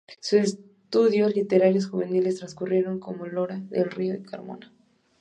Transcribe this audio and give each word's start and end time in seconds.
Sus 0.19 0.39
estudios 0.39 1.35
literarios 1.35 1.85
juveniles 1.85 2.37
transcurrieron 2.39 2.99
entre 3.07 3.31
Lora 3.31 3.59
del 3.69 3.91
Río 3.91 4.15
y 4.15 4.23
Carmona. 4.23 4.73